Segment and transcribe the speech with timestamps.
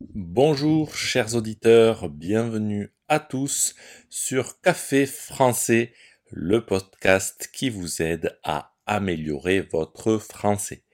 [0.00, 3.74] Bonjour chers auditeurs, bienvenue à tous
[4.08, 5.92] sur Café français,
[6.30, 10.84] le podcast qui vous aide à améliorer votre français.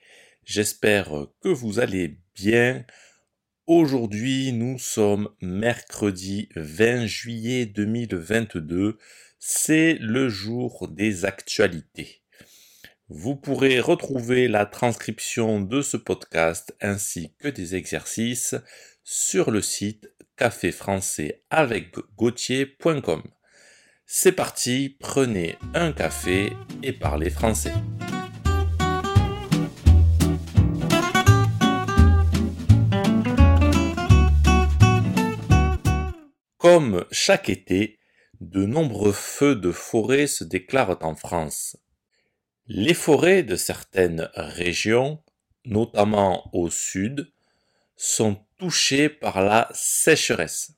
[0.44, 2.84] J'espère que vous allez bien.
[3.68, 8.98] Aujourd'hui, nous sommes mercredi 20 juillet 2022.
[9.38, 12.22] C'est le jour des actualités.
[13.08, 18.56] Vous pourrez retrouver la transcription de ce podcast ainsi que des exercices
[19.04, 21.94] sur le site café français avec
[24.06, 26.52] C'est parti, prenez un café
[26.82, 27.72] et parlez français.
[36.58, 38.00] Comme chaque été,
[38.40, 41.76] de nombreux feux de forêt se déclarent en France.
[42.68, 45.22] Les forêts de certaines régions,
[45.64, 47.32] notamment au sud,
[47.94, 50.72] sont touchées par la sécheresse.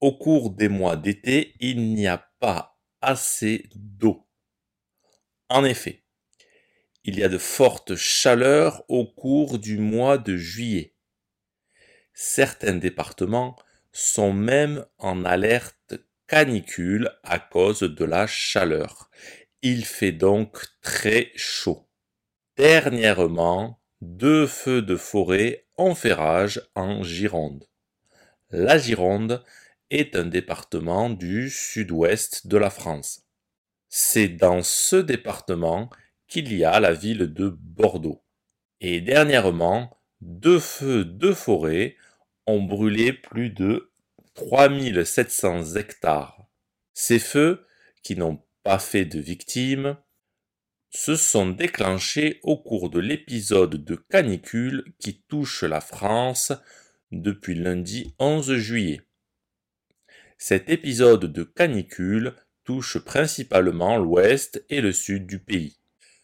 [0.00, 4.24] Au cours des mois d'été, il n'y a pas assez d'eau.
[5.48, 6.04] En effet,
[7.02, 10.94] il y a de fortes chaleurs au cours du mois de juillet.
[12.12, 13.56] Certains départements
[13.90, 15.94] sont même en alerte
[16.28, 19.10] canicule à cause de la chaleur
[19.64, 21.88] il fait donc très chaud.
[22.58, 27.64] Dernièrement, deux feux de forêt ont fait rage en Gironde.
[28.50, 29.42] La Gironde
[29.88, 33.22] est un département du sud-ouest de la France.
[33.88, 35.88] C'est dans ce département
[36.28, 38.22] qu'il y a la ville de Bordeaux.
[38.82, 41.96] Et dernièrement, deux feux de forêt
[42.46, 43.90] ont brûlé plus de
[44.34, 46.46] 3700 hectares.
[46.92, 47.66] Ces feux,
[48.02, 49.96] qui n'ont pas fait de victimes,
[50.90, 56.52] se sont déclenchés au cours de l'épisode de canicule qui touche la France
[57.12, 59.02] depuis lundi 11 juillet.
[60.38, 65.78] Cet épisode de canicule touche principalement l'ouest et le sud du pays.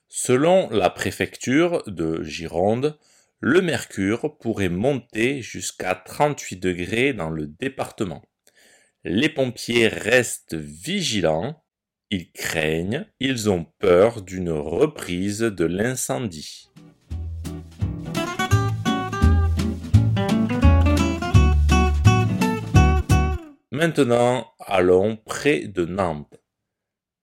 [0.08, 2.98] Selon la préfecture de Gironde,
[3.40, 8.22] le mercure pourrait monter jusqu'à 38 degrés dans le département.
[9.04, 11.62] Les pompiers restent vigilants
[12.10, 16.70] ils craignent, ils ont peur d'une reprise de l'incendie.
[23.70, 26.40] Maintenant, allons près de Nantes.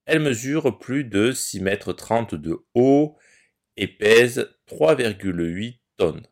[0.06, 3.18] Elle mesure plus de 6 mètres 30 de haut
[3.76, 6.26] et pèse 3,8 tonnes.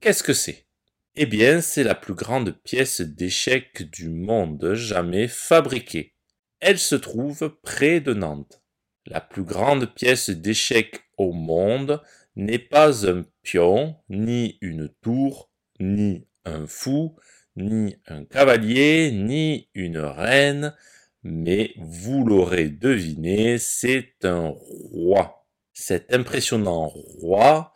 [0.00, 0.66] Qu'est-ce que c'est?
[1.14, 6.14] Eh bien, c'est la plus grande pièce d'échec du monde jamais fabriquée.
[6.60, 8.62] Elle se trouve près de Nantes.
[9.06, 12.02] La plus grande pièce d'échec au monde
[12.34, 17.16] n'est pas un pion, ni une tour, ni un fou,
[17.56, 20.74] ni un cavalier, ni une reine,
[21.22, 24.52] mais vous l'aurez deviné, c'est un
[24.92, 25.46] roi.
[25.72, 27.72] Cet impressionnant roi,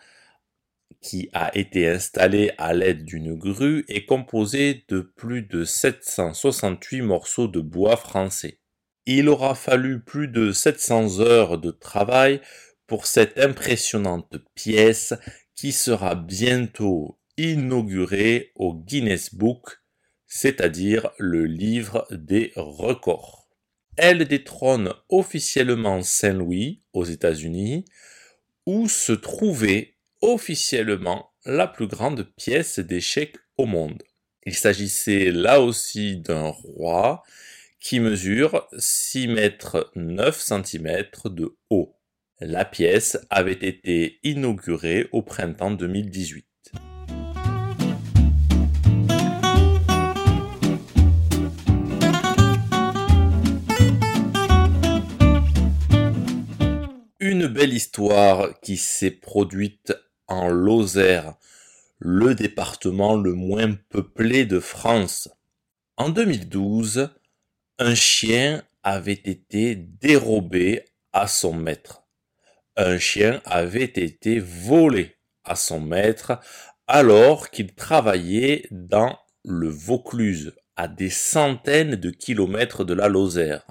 [1.00, 7.48] qui a été installé à l'aide d'une grue, est composé de plus de 768 morceaux
[7.48, 8.58] de bois français.
[9.06, 12.40] Il aura fallu plus de 700 heures de travail
[12.86, 15.14] pour cette impressionnante pièce
[15.56, 19.80] qui sera bientôt inaugurée au Guinness Book,
[20.26, 23.48] c'est-à-dire le livre des records.
[23.96, 27.84] Elle détrône officiellement Saint-Louis aux États-Unis,
[28.66, 34.02] où se trouvait officiellement la plus grande pièce d'échecs au monde.
[34.46, 37.22] Il s'agissait là aussi d'un roi
[37.82, 41.96] qui mesure 6 mètres 9 cm de haut.
[42.38, 46.46] La pièce avait été inaugurée au printemps 2018.
[57.18, 59.92] Une belle histoire qui s'est produite
[60.28, 61.34] en Lozère,
[61.98, 65.28] le département le moins peuplé de France.
[65.96, 67.10] En 2012,
[67.82, 72.04] un chien avait été dérobé à son maître.
[72.76, 76.38] Un chien avait été volé à son maître
[76.86, 83.66] alors qu'il travaillait dans le Vaucluse, à des centaines de kilomètres de la Lozère.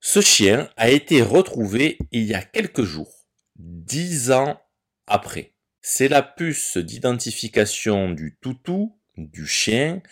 [0.00, 4.60] Ce chien a été retrouvé il y a quelques jours, dix ans
[5.06, 5.54] après.
[5.82, 10.02] C'est la puce d'identification du toutou, du chien,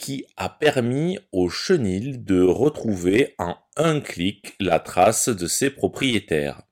[0.00, 6.62] qui a permis au chenil de retrouver en un clic la trace de ses propriétaires.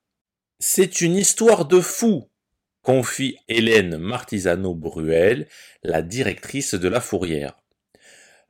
[0.59, 2.31] C'est une histoire de fou,
[2.83, 5.47] confie Hélène Martisano-Bruel,
[5.83, 7.59] la directrice de la fourrière.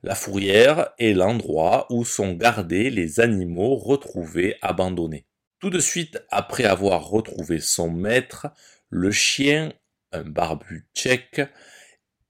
[0.01, 5.25] La fourrière est l'endroit où sont gardés les animaux retrouvés abandonnés.
[5.59, 8.47] Tout de suite après avoir retrouvé son maître,
[8.89, 9.73] le chien,
[10.13, 11.41] un barbu tchèque,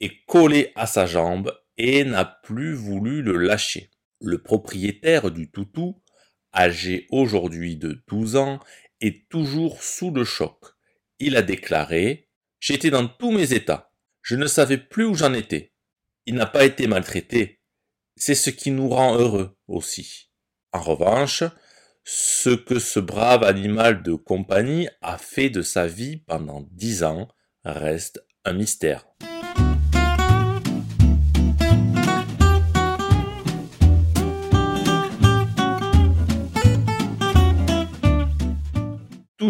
[0.01, 3.89] est collé à sa jambe et n'a plus voulu le lâcher.
[4.21, 6.03] Le propriétaire du toutou,
[6.53, 8.59] âgé aujourd'hui de 12 ans,
[8.99, 10.57] est toujours sous le choc.
[11.19, 12.27] Il a déclaré
[12.59, 13.93] J'étais dans tous mes états.
[14.21, 15.73] Je ne savais plus où j'en étais.
[16.25, 17.61] Il n'a pas été maltraité.
[18.17, 20.29] C'est ce qui nous rend heureux aussi.
[20.73, 21.43] En revanche,
[22.03, 27.29] ce que ce brave animal de compagnie a fait de sa vie pendant dix ans
[27.63, 29.07] reste un mystère.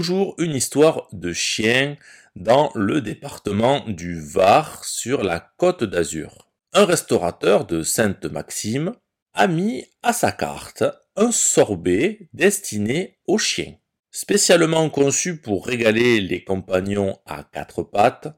[0.10, 1.98] Une histoire de chien
[2.36, 6.50] dans le département du Var sur la côte d'Azur.
[6.74, 8.94] Un restaurateur de Sainte-Maxime
[9.34, 10.84] a mis à sa carte
[11.16, 13.76] un sorbet destiné aux chiens.
[14.12, 18.30] Spécialement conçu pour régaler les compagnons à quatre pattes,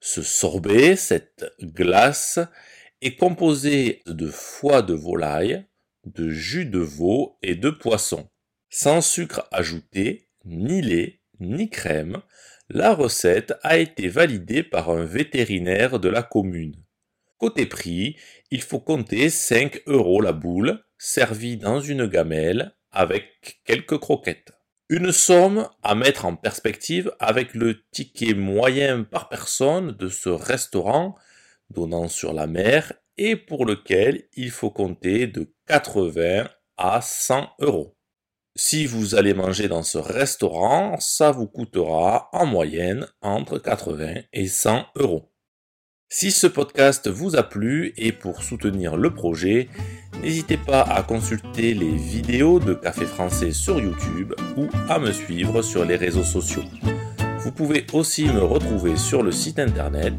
[0.00, 2.38] ce sorbet, cette glace,
[3.00, 5.64] est composé de foie de volaille,
[6.04, 8.28] de jus de veau et de poisson,
[8.70, 12.22] sans sucre ajouté, ni lait, ni crème,
[12.68, 16.76] la recette a été validée par un vétérinaire de la commune.
[17.38, 18.16] Côté prix,
[18.50, 24.52] il faut compter 5 euros la boule, servie dans une gamelle avec quelques croquettes.
[24.88, 31.16] Une somme à mettre en perspective avec le ticket moyen par personne de ce restaurant
[31.70, 37.96] donnant sur la mer et pour lequel il faut compter de 80 à 100 euros.
[38.54, 44.46] Si vous allez manger dans ce restaurant, ça vous coûtera en moyenne entre 80 et
[44.46, 45.32] 100 euros.
[46.10, 49.68] Si ce podcast vous a plu et pour soutenir le projet,
[50.20, 55.62] n'hésitez pas à consulter les vidéos de Café Français sur YouTube ou à me suivre
[55.62, 56.64] sur les réseaux sociaux.
[57.38, 60.12] Vous pouvez aussi me retrouver sur le site internet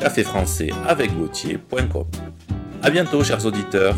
[0.00, 1.10] caféfrançais avec
[2.82, 3.96] A bientôt chers auditeurs